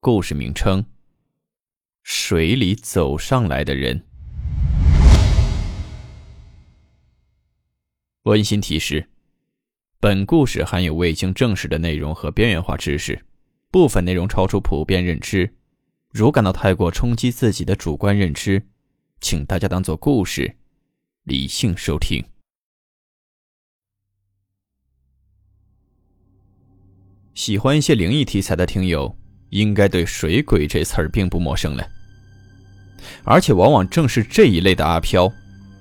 [0.00, 0.86] 故事名称：
[2.04, 4.06] 水里走上来的人。
[8.22, 9.08] 温馨提示：
[9.98, 13.26] 本故事含有未经证实的内容和边缘化知识，
[13.72, 15.52] 部分内容超出普遍认知。
[16.10, 18.68] 如感到太过冲击自己的主观认知，
[19.20, 20.58] 请大家当做故事，
[21.24, 22.24] 理性收听。
[27.34, 29.18] 喜欢一些灵异题材的听友。
[29.50, 31.86] 应该对“水鬼”这词儿并不陌生了，
[33.24, 35.32] 而且往往正是这一类的阿飘，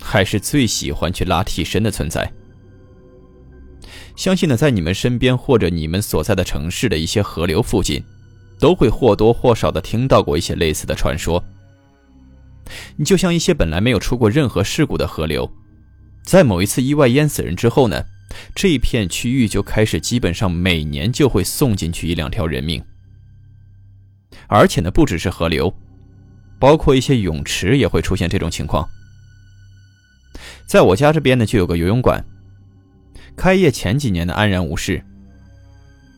[0.00, 2.30] 还是最喜欢去拉替身的存在。
[4.16, 8.02] 相信呢，在你们身边或者你们所在的城市的一些河流附近，
[8.58, 11.42] 都会或多或少的听到过一些类似的传说。
[12.96, 15.50] 你就像一些本来没有出过任何事故的河流，
[16.22, 18.04] 在某一次意外淹死人之后呢，
[18.54, 22.82] 这一片区域就开始基本上每年就会送进去一两条人命。
[24.46, 25.72] 而且呢，不只是河流，
[26.58, 28.88] 包括一些泳池也会出现这种情况。
[30.66, 32.24] 在我家这边呢，就有个游泳馆，
[33.36, 35.02] 开业前几年呢安然无事，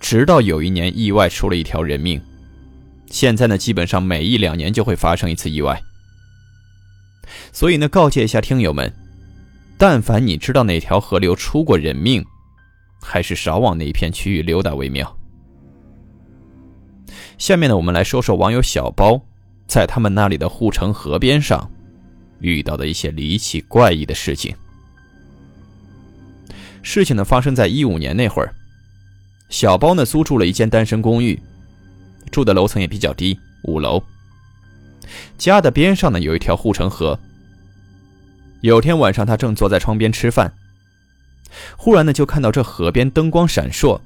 [0.00, 2.20] 直到有一年意外出了一条人命，
[3.06, 5.80] 现在呢基本上每一两年就会发生一次意外。
[7.52, 8.92] 所以呢，告诫一下听友们，
[9.78, 12.24] 但凡你知道哪条河流出过人命，
[13.00, 15.18] 还是少往那一片区域溜达为妙。
[17.38, 19.20] 下面呢，我们来说说网友小包
[19.66, 21.70] 在他们那里的护城河边上
[22.40, 24.54] 遇到的一些离奇怪异的事情。
[26.82, 28.52] 事情呢发生在一五年那会儿，
[29.48, 31.40] 小包呢租住了一间单身公寓，
[32.30, 34.02] 住的楼层也比较低，五楼。
[35.36, 37.18] 家的边上呢有一条护城河。
[38.60, 40.52] 有天晚上，他正坐在窗边吃饭，
[41.76, 44.00] 忽然呢就看到这河边灯光闪烁。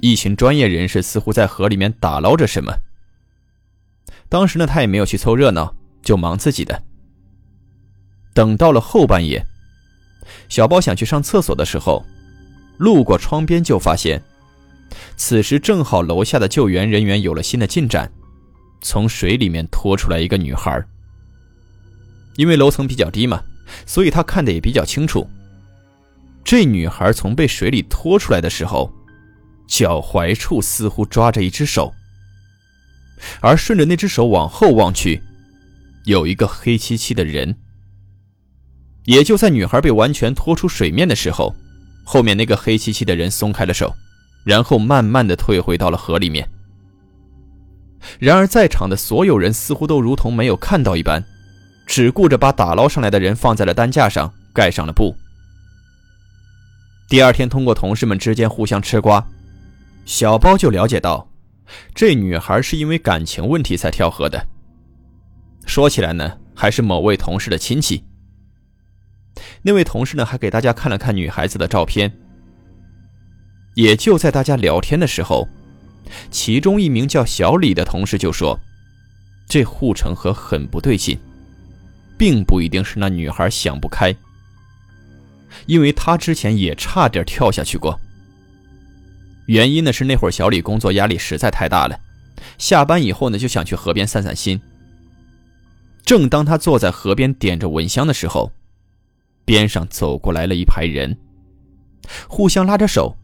[0.00, 2.72] 一群专业人士似乎在河里面打捞着什么。
[4.28, 6.82] 当时呢，他也没有去凑热闹，就忙自己的。
[8.34, 9.44] 等到了后半夜，
[10.48, 12.04] 小包想去上厕所的时候，
[12.76, 14.22] 路过窗边就发现，
[15.16, 18.12] 此时正好楼下的救援人员有了新的进展，
[18.82, 20.84] 从水里面拖出来一个女孩。
[22.36, 23.42] 因为楼层比较低嘛，
[23.84, 25.28] 所以他看得也比较清楚。
[26.44, 28.92] 这女孩从被水里拖出来的时候。
[29.68, 31.92] 脚踝处似乎抓着一只手，
[33.40, 35.22] 而顺着那只手往后望去，
[36.06, 37.54] 有一个黑漆漆的人。
[39.04, 41.54] 也就在女孩被完全拖出水面的时候，
[42.04, 43.94] 后面那个黑漆漆的人松开了手，
[44.44, 46.48] 然后慢慢的退回到了河里面。
[48.18, 51.22] 然而，在场的所有人似乎都如同没有看到一般，
[51.86, 55.14] 只顾着把打捞上来的人放在了担架上，盖上了布。
[57.08, 59.26] 第二天，通过同事们之间互相吃瓜。
[60.08, 61.28] 小包就了解到，
[61.94, 64.42] 这女孩是因为感情问题才跳河的。
[65.66, 68.02] 说起来呢，还是某位同事的亲戚。
[69.60, 72.10] 那位同事呢，还给大家看了看女孩子的照片。
[73.74, 75.46] 也就在大家聊天的时候，
[76.30, 78.58] 其中一名叫小李的同事就说
[79.46, 81.18] ：“这护城河很不对劲，
[82.16, 84.16] 并不一定是那女孩想不开，
[85.66, 88.00] 因为他之前也差点跳下去过。”
[89.48, 91.98] 原因呢是那会儿小李工作压力实在太大了，
[92.58, 94.60] 下班以后呢就想去河边散散心。
[96.04, 98.52] 正当他坐在河边点着蚊香的时候，
[99.46, 101.16] 边上走过来了一排人，
[102.28, 103.16] 互相拉着手，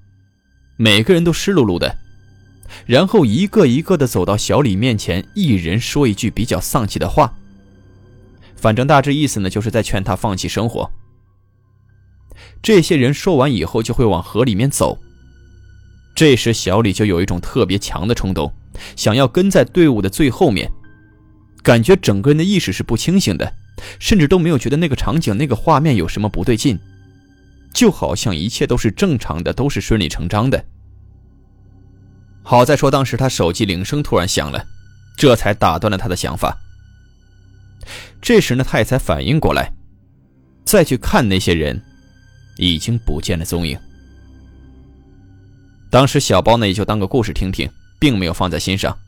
[0.78, 1.94] 每个人都湿漉漉的，
[2.86, 7.34] 然后一个一个的走到小李面前，一人说一句比较丧气的话，
[8.56, 10.90] 反正大致意思呢就是在劝他放弃生活。
[12.62, 14.98] 这些人说完以后就会往河里面走。
[16.14, 18.52] 这时，小李就有一种特别强的冲动，
[18.94, 20.70] 想要跟在队伍的最后面，
[21.62, 23.52] 感觉整个人的意识是不清醒的，
[23.98, 26.78] 甚至都没有觉得那个场景、那个画面有什么不对劲，
[27.72, 30.64] 就好像一切都是正常的，都是顺理成章的。
[32.44, 34.64] 好在说，当时他手机铃声突然响了，
[35.16, 36.56] 这才打断了他的想法。
[38.22, 39.72] 这时呢，他也才反应过来，
[40.64, 41.82] 再去看那些人，
[42.56, 43.76] 已经不见了踪影。
[45.94, 47.70] 当时小包呢也就当个故事听听，
[48.00, 48.98] 并没有放在心上，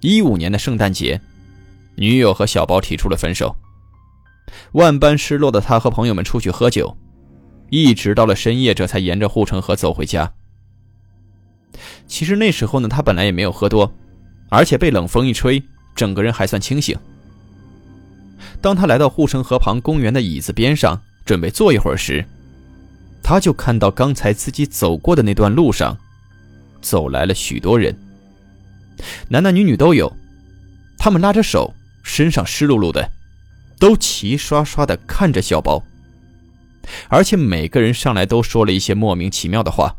[0.00, 1.20] 一五年的圣诞节，
[1.96, 3.54] 女友和小包提出了分手。
[4.72, 6.96] 万般失落的他和朋友们出去喝酒，
[7.68, 10.32] 一直到了深夜，这才沿着护城河走回家。
[12.06, 13.92] 其实那时候呢，他本来也没有喝多，
[14.48, 15.62] 而且被冷风一吹，
[15.94, 16.98] 整个人还算清醒。
[18.62, 22.24] 当他来到护城河旁公园的椅子边上，准备坐一会儿时，
[23.22, 25.96] 他就看到刚才自己走过的那段路上，
[26.80, 27.96] 走来了许多人，
[29.28, 30.12] 男男女女都有，
[30.98, 33.10] 他们拉着手，身上湿漉漉的，
[33.78, 35.82] 都齐刷刷的看着小包，
[37.08, 39.96] 而且每个人上来都说了一些莫名其妙的话，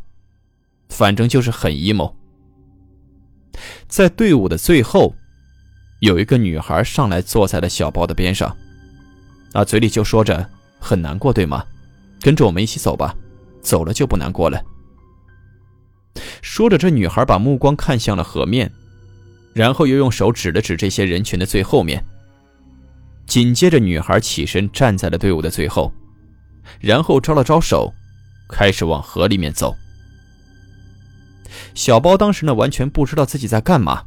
[0.90, 2.14] 反正就是很 emo。
[3.88, 5.16] 在队伍的最后。
[6.02, 8.58] 有一个女孩上来坐在了小包的边上，
[9.54, 11.64] 啊，嘴里就说着很难过，对吗？
[12.22, 13.16] 跟着我们一起走吧，
[13.62, 14.64] 走了就不难过了。
[16.42, 18.72] 说着，这女孩把目光看向了河面，
[19.54, 22.04] 然后又用手指了指这些人群的最后面。
[23.26, 25.92] 紧接着，女孩起身站在了队伍的最后，
[26.80, 27.94] 然后招了招手，
[28.50, 29.76] 开始往河里面走。
[31.74, 34.04] 小包当时呢，完全不知道自己在干嘛。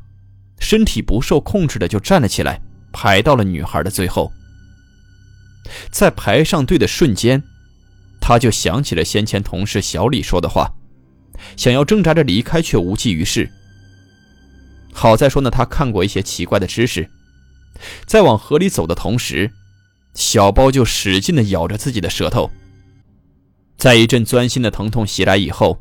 [0.60, 2.60] 身体不受控制的就站了起来，
[2.92, 4.30] 排到了女孩的最后。
[5.90, 7.42] 在排上队的瞬间，
[8.26, 10.72] 他就想起了先前同事小李说的话，
[11.58, 13.50] 想要挣扎着离开，却无济于事。
[14.94, 17.06] 好在说呢，他看过一些奇怪的知识，
[18.06, 19.52] 在往河里走的同时，
[20.14, 22.50] 小包就使劲的咬着自己的舌头。
[23.76, 25.78] 在一阵钻心的疼痛袭来以后，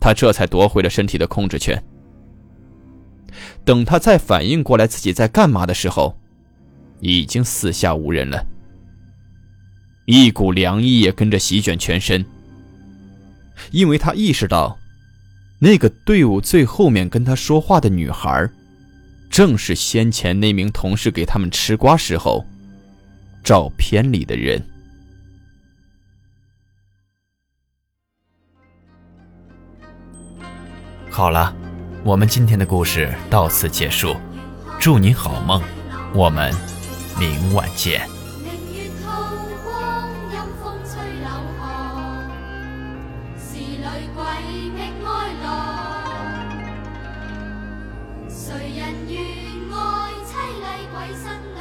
[0.00, 1.84] 他这才夺回了身体的控制权。
[3.66, 6.18] 等他再反应过来自己在干嘛的时候，
[7.00, 8.46] 已经四下无人了。
[10.04, 12.24] 一股凉意也跟着席卷全身，
[13.70, 14.78] 因为他意识到，
[15.58, 18.48] 那个队伍最后面跟他说话的女孩，
[19.30, 22.44] 正是先前那名同事给他们吃瓜时候，
[23.42, 24.62] 照片里的人。
[31.10, 31.54] 好了。
[32.04, 34.16] 我们今天的故事到此结束，
[34.80, 35.62] 祝您好梦，
[36.12, 36.52] 我们
[37.16, 38.21] 明晚见。
[48.62, 49.20] 谁人愿
[49.72, 51.51] 爱凄厉鬼身？